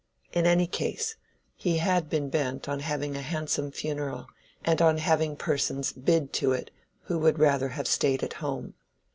[0.33, 1.15] In any case,
[1.55, 4.25] he had been bent on having a handsome funeral,
[4.65, 6.71] and on having persons "bid" to it
[7.03, 8.73] who would rather have stayed at home.